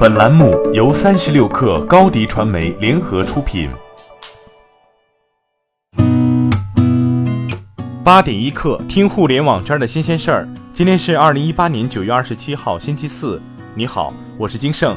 [0.00, 3.68] 本栏目由三十六氪高低传媒联合出品。
[8.02, 10.48] 八点一刻，听互联网圈的新鲜事儿。
[10.72, 13.42] 今天是二零一八年九月二十七号，星期四。
[13.74, 14.96] 你好，我是金盛。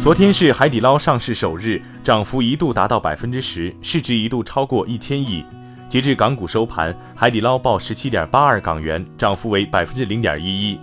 [0.00, 5.44] 昨天是海底捞上市首日，涨幅一度达到百分之十，市值一度超过一千亿。
[5.88, 10.80] 截至港股收盘，海底捞报十七点八二港元，涨幅为百分之零点一一。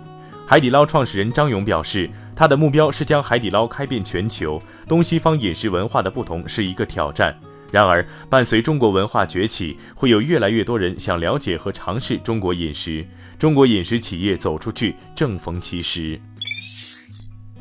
[0.50, 4.58] 海底捞创始人张勇表示，他的目标是将海底捞开遍全球。
[4.88, 7.38] 东西方饮食文化的不同是一个挑战。
[7.70, 13.06] 然而，伴随中国文化崛起，会有越来越多人想了解和尝试中国饮食。
[13.38, 16.18] 中国饮食企业走出去，正逢其时。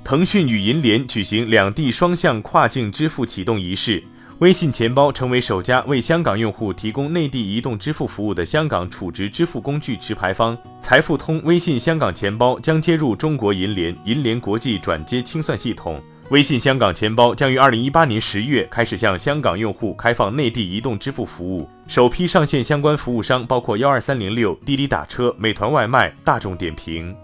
[0.02, 4.02] 腾讯与银联举行两地双向跨境支付启动仪式。
[4.40, 10.55] 微信钱包成为首家为香港用户提供内地移动支付服务的香港储值支付工具持牌方。
[10.80, 16.00] 财付通微信香港钱包将接入中国银联银联国际转接清算系统。
[16.30, 21.67] 微信香港钱包将于二零一八年十月开始向香港用户开放内地移动支付服务。
[21.88, 27.16] 首批上线相关服务商包括幺二三零六、滴滴打车、美团外卖、大众点评。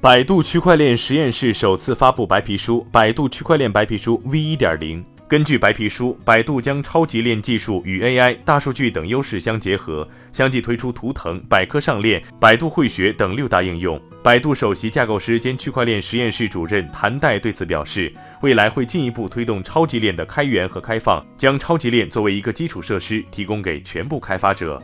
[0.00, 5.04] 百度区块链实验室首次发布白皮书《百度区块链白皮书 V 一点零》。
[5.28, 14.00] 根据白皮书，百度将超级链技术与 AI、大数据等优势相结合，相继推出图腾、百科上链、百度慧学等六大应用。
[14.22, 24.82] 百度首席架构师兼区块链实验室主任谭代对此表示，未来会进一步推动超级链的开源和开放，将超级链作为一个基础设施提供给全部开发者。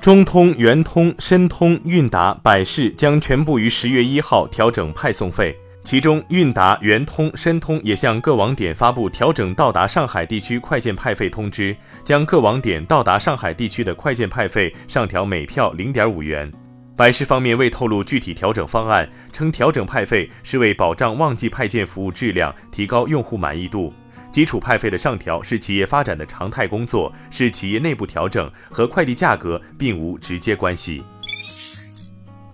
[0.00, 5.54] 中通、圆通、申通、韵达、百世将全部于十月一号调整派送费。
[5.84, 16.50] 其中，韵达、圆通、申通也向各网点发布调整到达上海地区快件派费通知，将各网点到达上海地区的快件派费上调每票零点五元。
[16.96, 23.92] 百世方面未透露具体调整方案，称调整派费是为保障旺季派件服务质量，提高用户满意度。
[24.30, 31.02] 基础派费的上调是企业发展的常态工作，是企业内部调整，和快递价格并无直接关系。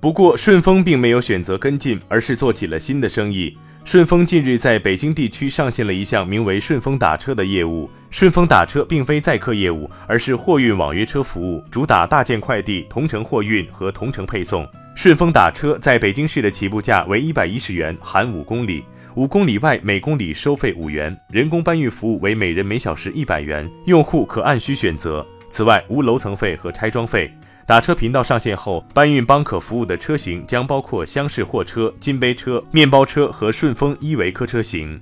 [0.01, 3.59] 不过，顺丰并没有选择跟进，而是做起了新的生意。
[3.85, 7.91] 顺丰近日在北京地区上线了一项名为“顺丰打车”的业务。
[8.11, 14.67] 顺丰打车并非载客业务，而是货运网约车服务，主打大件快递同城货运和同城配送。
[14.95, 25.27] 顺丰打车在北京市的起步价为一百一十元，含五公里，五公里外每公里收费五元，人工搬运服务为每人每小时一百元，用户可按需选择。
[25.51, 27.33] 此外，无楼层费和拆装费。
[27.69, 34.99] 打车频道上线后，搬运帮可服务的车型将包括厢式货车、金杯车、面包车和顺丰依维柯车型。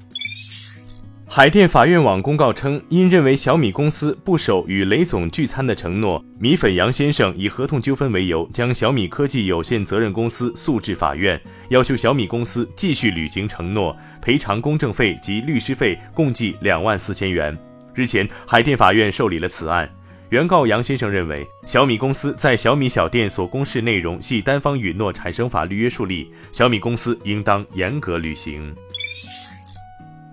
[1.28, 17.56] 海淀法院网公告称，因认为小米公司不守与雷总聚餐的承诺，米粉杨先生以合同纠纷为由，将小米科技有限责任公司诉至法院，要求小米公司继续履行承诺，赔偿公证费及律师费共计两万四千元。
[17.94, 19.88] 日前，海淀法院受理了此案。
[20.30, 28.74] 原告杨先生认为，小米公司在小米小店所公示内容系单方允诺，产生法律约束力，小米公司应当严格履行。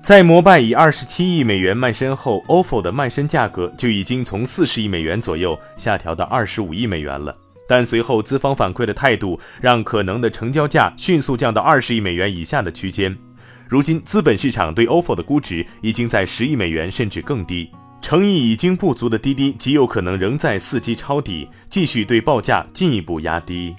[0.01, 7.37] 在摩拜以二十七亿美元卖身后，OFO 的卖身价格就已经从四十亿美元左右下调到二十五亿美元了。
[7.67, 13.15] 但随后资方反馈的态度，让可能的成交价迅速降到二十亿美元以下的区间。
[13.69, 17.69] 如今，资本市场对 OFO 的估值已经在十亿美元甚至更低。
[18.03, 23.73] 诚意已经不足的滴滴极有可能仍在伺机抄底，继续对报价进一步压低。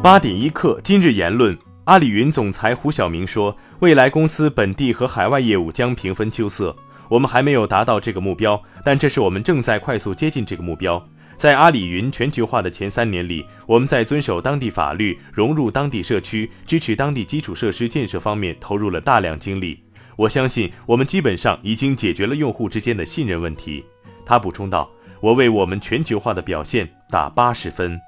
[0.00, 6.74] 八点一刻，今日言论：阿里云总裁胡晓明说，未来公司本地和海外业务将平分秋色。
[7.08, 11.04] 我们还没有达到这个目标，但这是我们正在快速接近这个目标。
[11.36, 19.81] 在阿里云全球化的前三年里，我们在遵守当地法律、融入当地社区、支持当地基础设施建设方面投入了大量精力。
[20.16, 23.84] 我相信我们基本上已经解决了用户之间的信任问题，
[24.26, 24.90] 他补充道
[25.20, 27.98] ：“我为我们全球化的表现打八十分。”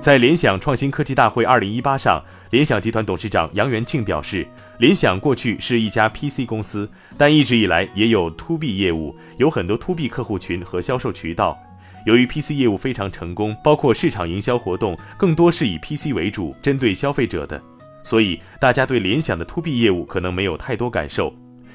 [0.00, 4.44] 在联想创新科技大会二零一八上，联想集团董事长杨元庆表示，
[4.78, 11.56] 联想过去是一家 PC 公司，但一直以来也有 To B 业务，有很多 To B 客户群和销售渠道。
[12.04, 17.62] 由于 PC 业务非常成功，包括市场营销活动更多是以 PC 为主，针对消费者的。
[18.02, 21.34] 所以，大家对联想的 To B 业务可能没有太多感受。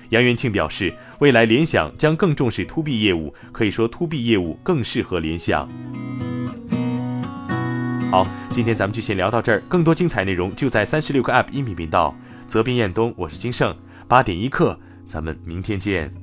[0.09, 5.69] 杨元庆表示，未来联想将更重视 To B 业务，可以说 To B 业务更适合联想。
[8.09, 12.15] 好，今天咱们就先聊到这儿，更多精彩内容就在三十六个 App 音频频道。
[12.47, 13.75] 责编：彦东，我是金盛，
[14.07, 16.13] 八点一刻，咱们明天见。